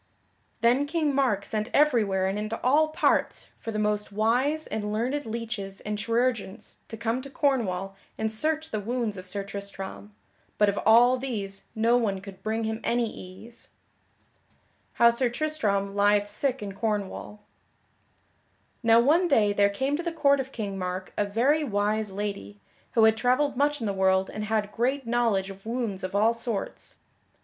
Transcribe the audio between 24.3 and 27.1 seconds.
and had great knowledge of wounds of all sorts.